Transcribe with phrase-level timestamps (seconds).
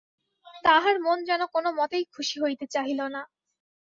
[0.63, 3.21] তাহার মন যেন কোনোমতেই খুশি হইতে চাহিল না।